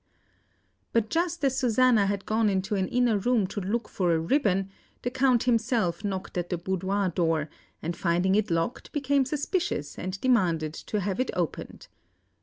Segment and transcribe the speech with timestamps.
[0.93, 4.71] But just as Susanna had gone into an inner room to look for a ribbon,
[5.03, 7.49] the Count himself knocked at the boudoir door,
[7.83, 11.85] and finding it locked became suspicious and demanded to have it opened.